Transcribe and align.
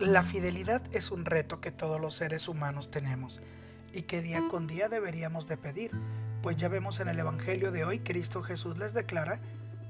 La 0.00 0.24
fidelidad 0.24 0.82
es 0.92 1.12
un 1.12 1.24
reto 1.24 1.60
que 1.60 1.70
todos 1.70 2.00
los 2.00 2.14
seres 2.14 2.48
humanos 2.48 2.90
tenemos 2.90 3.40
y 3.92 4.02
que 4.02 4.22
día 4.22 4.48
con 4.50 4.66
día 4.66 4.88
deberíamos 4.88 5.46
de 5.46 5.56
pedir, 5.56 5.92
pues 6.42 6.56
ya 6.56 6.66
vemos 6.66 6.98
en 6.98 7.06
el 7.06 7.20
Evangelio 7.20 7.70
de 7.70 7.84
hoy 7.84 8.00
Cristo 8.00 8.42
Jesús 8.42 8.76
les 8.76 8.92
declara 8.92 9.38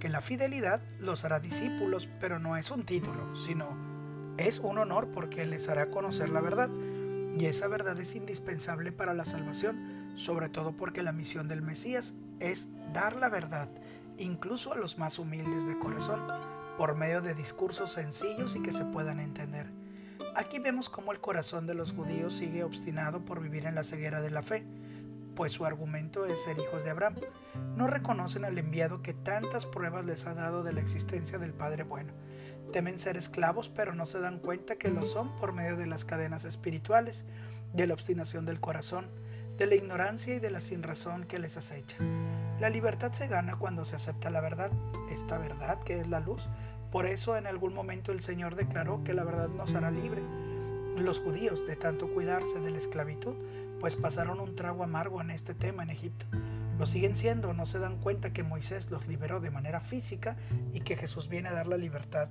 que 0.00 0.08
la 0.08 0.20
fidelidad 0.20 0.82
los 0.98 1.24
hará 1.24 1.38
discípulos, 1.38 2.08
pero 2.20 2.40
no 2.40 2.56
es 2.56 2.72
un 2.72 2.82
título, 2.84 3.36
sino 3.36 3.68
es 4.38 4.58
un 4.58 4.78
honor 4.78 5.06
porque 5.14 5.46
les 5.46 5.68
hará 5.68 5.88
conocer 5.88 6.30
la 6.30 6.40
verdad. 6.40 6.68
Y 7.38 7.46
esa 7.46 7.68
verdad 7.68 7.96
es 8.00 8.16
indispensable 8.16 8.90
para 8.90 9.14
la 9.14 9.24
salvación, 9.24 10.12
sobre 10.16 10.48
todo 10.48 10.72
porque 10.72 11.04
la 11.04 11.12
misión 11.12 11.46
del 11.46 11.62
Mesías 11.62 12.12
es 12.40 12.66
dar 12.92 13.14
la 13.14 13.28
verdad, 13.28 13.68
incluso 14.18 14.72
a 14.72 14.76
los 14.76 14.98
más 14.98 15.20
humildes 15.20 15.64
de 15.64 15.78
corazón, 15.78 16.26
por 16.76 16.96
medio 16.96 17.22
de 17.22 17.34
discursos 17.34 17.92
sencillos 17.92 18.56
y 18.56 18.62
que 18.62 18.72
se 18.72 18.84
puedan 18.84 19.20
entender. 19.20 19.81
Aquí 20.34 20.58
vemos 20.58 20.88
cómo 20.88 21.12
el 21.12 21.20
corazón 21.20 21.66
de 21.66 21.74
los 21.74 21.92
judíos 21.92 22.34
sigue 22.34 22.64
obstinado 22.64 23.22
por 23.22 23.42
vivir 23.42 23.66
en 23.66 23.74
la 23.74 23.84
ceguera 23.84 24.22
de 24.22 24.30
la 24.30 24.42
fe, 24.42 24.64
pues 25.36 25.52
su 25.52 25.66
argumento 25.66 26.24
es 26.24 26.42
ser 26.42 26.58
hijos 26.58 26.84
de 26.84 26.90
Abraham. 26.90 27.16
No 27.76 27.86
reconocen 27.86 28.46
al 28.46 28.56
enviado 28.56 29.02
que 29.02 29.12
tantas 29.12 29.66
pruebas 29.66 30.06
les 30.06 30.26
ha 30.26 30.32
dado 30.32 30.62
de 30.62 30.72
la 30.72 30.80
existencia 30.80 31.38
del 31.38 31.52
Padre 31.52 31.82
bueno. 31.82 32.14
Temen 32.72 32.98
ser 32.98 33.18
esclavos, 33.18 33.68
pero 33.68 33.94
no 33.94 34.06
se 34.06 34.20
dan 34.20 34.38
cuenta 34.38 34.76
que 34.76 34.88
lo 34.88 35.04
son 35.04 35.36
por 35.36 35.52
medio 35.52 35.76
de 35.76 35.86
las 35.86 36.06
cadenas 36.06 36.44
espirituales, 36.44 37.26
de 37.74 37.86
la 37.86 37.92
obstinación 37.92 38.46
del 38.46 38.58
corazón, 38.58 39.10
de 39.58 39.66
la 39.66 39.74
ignorancia 39.74 40.34
y 40.34 40.40
de 40.40 40.50
la 40.50 40.62
sinrazón 40.62 41.24
que 41.24 41.38
les 41.38 41.58
acecha. 41.58 41.98
La 42.58 42.70
libertad 42.70 43.12
se 43.12 43.28
gana 43.28 43.56
cuando 43.56 43.84
se 43.84 43.96
acepta 43.96 44.30
la 44.30 44.40
verdad, 44.40 44.70
esta 45.10 45.36
verdad 45.36 45.78
que 45.80 46.00
es 46.00 46.08
la 46.08 46.20
luz, 46.20 46.48
por 46.92 47.06
eso 47.06 47.38
en 47.38 47.46
algún 47.46 47.74
momento 47.74 48.12
el 48.12 48.20
Señor 48.20 48.54
declaró 48.54 49.02
que 49.02 49.14
la 49.14 49.24
verdad 49.24 49.48
nos 49.48 49.74
hará 49.74 49.90
libre. 49.90 50.20
Los 50.96 51.20
judíos, 51.20 51.66
de 51.66 51.74
tanto 51.74 52.12
cuidarse 52.12 52.60
de 52.60 52.70
la 52.70 52.76
esclavitud, 52.76 53.34
pues 53.80 53.96
pasaron 53.96 54.38
un 54.40 54.54
trago 54.54 54.84
amargo 54.84 55.22
en 55.22 55.30
este 55.30 55.54
tema 55.54 55.82
en 55.82 55.90
Egipto. 55.90 56.26
Lo 56.78 56.84
siguen 56.84 57.16
siendo, 57.16 57.54
no 57.54 57.64
se 57.64 57.78
dan 57.78 57.98
cuenta 57.98 58.34
que 58.34 58.42
Moisés 58.42 58.90
los 58.90 59.08
liberó 59.08 59.40
de 59.40 59.50
manera 59.50 59.80
física 59.80 60.36
y 60.72 60.80
que 60.80 60.96
Jesús 60.96 61.28
viene 61.28 61.48
a 61.48 61.54
dar 61.54 61.66
la 61.66 61.78
libertad 61.78 62.28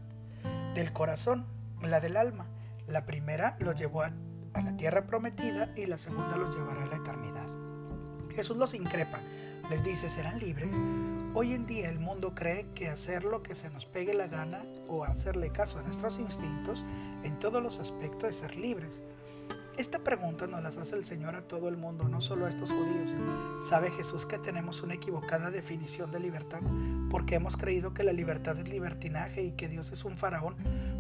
del 0.75 0.94
corazón, 0.94 1.48
la 1.81 2.00
del 2.00 2.16
alma. 2.16 2.46
La 2.88 3.06
primera 3.06 3.58
los 3.59 3.75
llevó 3.75 4.03
a, 4.03 4.12
la 4.53 4.78
tierra 4.78 5.08
prometida 5.08 5.73
y 5.75 5.88
la 5.88 5.98
segunda 5.98 6.38
los 6.38 6.56
llevará 6.56 6.84
a 6.84 6.88
la 6.88 6.98
eternidad. 6.98 7.48
Jesús 8.36 8.58
los 8.58 8.73
increpa, 8.75 9.20
les 9.72 9.84
dice, 9.86 10.10
¿serán 10.10 10.38
libres? 10.38 10.76
Hoy 11.34 11.54
en 11.54 11.66
día 11.66 11.90
el 11.90 11.98
mundo 11.98 12.36
cree 12.36 12.66
que 12.76 12.90
hacer 12.90 13.24
lo 13.24 13.40
que 13.40 13.56
se 13.56 13.70
nos 13.70 13.86
pegue 13.86 14.14
la 14.14 14.28
gana 14.28 14.60
o 14.90 15.06
hacerle 15.06 15.50
caso 15.52 15.80
a 15.80 15.82
nuestros 15.82 16.20
instintos 16.20 16.84
en 17.24 17.40
todos 17.40 17.64
los 17.64 17.80
aspectos 17.80 18.32
es 18.32 18.36
ser 18.36 18.58
libres. 18.58 19.02
Esta 19.78 20.00
pregunta 20.00 20.46
nos 20.46 20.62
las 20.62 20.76
hace 20.76 20.98
el 20.98 21.06
Señor 21.06 21.38
a 21.38 21.48
todo 21.48 21.70
el 21.70 21.78
mundo, 21.78 22.10
no 22.10 22.20
solo 22.20 22.48
a 22.48 22.50
estos 22.50 22.70
judíos. 22.70 23.16
Sabe 23.66 23.92
Jesús 23.92 24.26
que 24.26 24.40
tenemos 24.40 24.82
una 24.82 24.96
equivocada 24.96 25.52
definición 25.52 26.12
de 26.12 26.20
libertad, 26.20 26.60
porque 27.10 27.36
hemos 27.36 27.56
creído 27.56 27.94
que 27.94 28.04
la 28.04 28.12
libertad 28.12 28.60
es 28.60 28.68
libertinaje 28.68 29.42
y 29.42 29.52
que 29.54 29.70
Dios 29.70 29.94
es 29.94 30.04
un 30.04 30.18
faraón, 30.18 30.58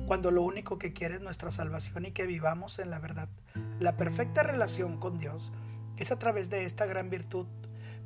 cuando 0.07 0.31
lo 0.31 0.43
único 0.43 0.79
que 0.79 0.93
quiere 0.93 1.15
es 1.15 1.21
nuestra 1.21 1.51
salvación 1.51 2.05
y 2.05 2.11
que 2.11 2.25
vivamos 2.25 2.79
en 2.79 2.89
la 2.89 2.99
verdad. 2.99 3.27
La 3.81 3.97
perfecta 3.97 4.43
relación 4.43 4.97
con 4.97 5.17
Dios 5.17 5.51
es 5.97 6.13
a 6.13 6.19
través 6.19 6.49
de 6.49 6.63
esta 6.63 6.85
gran 6.85 7.09
virtud 7.09 7.47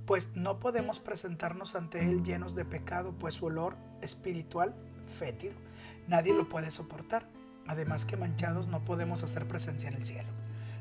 pues 0.05 0.29
no 0.35 0.59
podemos 0.59 0.99
presentarnos 0.99 1.75
ante 1.75 2.09
Él 2.09 2.23
llenos 2.23 2.55
de 2.55 2.65
pecado, 2.65 3.13
pues 3.17 3.35
su 3.35 3.45
olor 3.45 3.75
espiritual 4.01 4.75
fétido 5.07 5.55
nadie 6.07 6.33
lo 6.33 6.47
puede 6.49 6.71
soportar. 6.71 7.25
Además 7.67 8.05
que 8.05 8.17
manchados 8.17 8.67
no 8.67 8.85
podemos 8.85 9.23
hacer 9.23 9.47
presencia 9.47 9.89
en 9.89 9.95
el 9.95 10.05
cielo. 10.05 10.29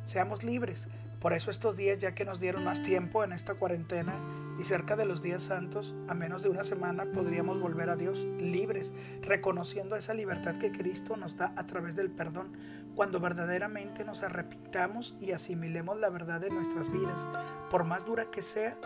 Seamos 0.05 0.45
libres. 0.45 0.87
Por 1.19 1.33
eso 1.33 1.51
estos 1.51 1.77
días, 1.77 1.99
ya 1.99 2.15
que 2.15 2.27
nos 2.27 2.41
dieron 2.41 2.65
más 2.65 2.83
tiempo 2.83 3.25
en 3.25 3.33
esta 3.33 3.55
cuarentena 3.55 4.13
y 4.61 4.65
cerca 4.65 4.95
de 4.95 5.07
los 5.07 5.23
días 5.23 5.45
santos, 5.45 5.95
a 6.07 6.15
menos 6.15 6.43
de 6.43 6.51
una 6.51 6.65
semana 6.65 7.07
podríamos 7.07 7.59
volver 7.59 7.89
a 7.89 7.97
Dios 7.97 8.27
libres, 8.39 8.93
reconociendo 9.23 9.97
esa 9.97 10.13
libertad 10.13 10.59
que 10.59 10.71
Cristo 10.71 11.17
nos 11.17 11.39
da 11.39 11.55
a 11.57 11.67
través 11.67 11.97
del 11.97 12.11
perdón, 12.11 12.53
cuando 12.95 13.19
verdaderamente 13.19 14.05
nos 14.05 14.23
arrepintamos 14.23 15.17
y 15.19 15.33
asimilemos 15.33 15.99
la 15.99 16.11
verdad 16.11 16.43
de 16.43 16.51
nuestras 16.51 16.93
vidas, 16.93 17.27
por 17.71 17.85
más 17.85 18.05
dura 18.05 18.31
que 18.31 18.43
sea, 18.43 18.77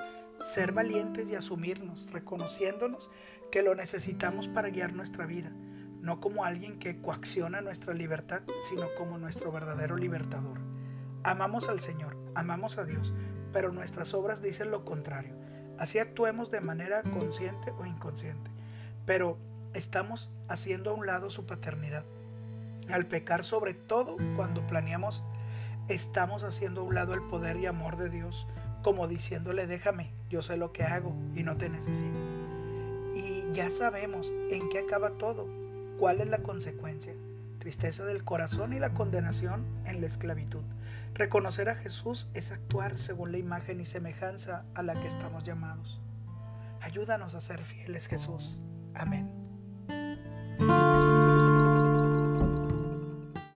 ser 0.45 0.73
valientes 0.73 1.29
y 1.29 1.35
asumirnos, 1.35 2.09
reconociéndonos 2.11 3.11
que 3.51 3.63
lo 3.63 3.75
necesitamos 3.75 4.49
para 4.49 4.71
guiar 4.71 4.93
nuestra 4.93 5.27
vida, 5.27 5.53
no 6.01 6.21
como 6.21 6.45
alguien 6.45 6.79
que 6.79 7.01
coacciona 7.01 7.61
nuestra 7.61 7.95
libertad, 7.95 8.43
sino 8.69 8.87
como 8.97 9.19
nuestro 9.19 9.51
verdadero 9.51 9.97
libertador. 9.97 10.59
Amamos 11.25 11.69
al 11.69 11.81
Señor, 11.81 12.17
amamos 12.35 12.79
a 12.79 12.85
Dios, 12.85 13.13
pero 13.53 13.73
nuestras 13.73 14.15
obras 14.15 14.43
dicen 14.43 14.71
lo 14.71 14.85
contrario. 14.85 15.35
Así 15.79 15.99
actuemos 15.99 16.51
de 16.51 16.61
manera 16.61 17.03
consciente 17.03 17.71
o 17.73 17.87
inconsciente, 17.87 18.51
pero 19.07 19.39
estamos 19.75 20.31
haciendo 20.49 20.91
a 20.91 20.95
un 20.95 21.07
lado 21.07 21.31
su 21.31 21.47
paternidad. 21.47 22.05
Al 22.91 23.07
pecar 23.07 23.45
sobre 23.45 23.75
todo 23.75 24.17
cuando 24.37 24.67
planeamos, 24.67 25.23
estamos 25.89 26.43
haciendo 26.43 26.81
a 26.81 26.85
un 26.85 26.95
lado 26.95 27.15
el 27.15 27.23
poder 27.23 27.57
y 27.59 27.67
amor 27.67 27.97
de 27.97 28.09
Dios 28.09 28.47
como 28.83 29.09
diciéndole 29.09 29.67
déjame, 29.67 30.11
yo 30.31 30.43
sé 30.43 30.57
lo 30.57 30.73
que 30.73 30.85
hago 30.85 31.15
y 31.35 31.43
no 31.43 31.57
te 31.57 31.69
necesito. 31.69 32.19
Y 33.15 33.45
ya 33.53 33.71
sabemos 33.71 34.33
en 34.51 34.69
qué 34.69 34.81
acaba 34.81 35.11
todo, 35.11 35.47
cuál 35.99 36.21
es 36.21 36.29
la 36.29 36.39
consecuencia, 36.39 37.13
tristeza 37.59 38.05
del 38.05 38.25
corazón 38.25 38.73
y 38.73 38.79
la 38.79 38.95
condenación 38.95 39.65
en 39.85 40.01
la 40.01 40.07
esclavitud. 40.07 40.63
Reconocer 41.15 41.69
a 41.69 41.75
Jesús 41.75 42.29
es 42.35 42.53
actuar 42.53 42.97
según 42.97 43.33
la 43.33 43.39
imagen 43.39 43.81
y 43.81 43.87
semejanza 43.87 44.65
a 44.75 44.83
la 44.83 45.01
que 45.01 45.09
estamos 45.09 45.43
llamados. 45.43 46.01
Ayúdanos 46.81 47.35
a 47.35 47.41
ser 47.41 47.65
fieles, 47.65 48.07
Jesús. 48.07 48.61
Amén. 48.95 49.38